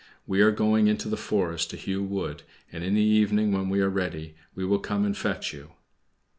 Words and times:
We 0.25 0.41
are 0.41 0.49
going 0.49 0.87
into 0.87 1.09
the 1.09 1.15
forest 1.15 1.69
to 1.69 1.77
hew 1.77 2.01
wood, 2.01 2.41
and 2.71 2.83
in 2.83 2.95
the 2.95 3.01
evening, 3.01 3.51
when 3.51 3.69
we 3.69 3.81
are 3.81 3.89
ready, 3.91 4.33
we 4.55 4.65
will 4.65 4.79
come 4.79 5.05
and 5.05 5.15
fetch 5.15 5.53
you." 5.53 5.73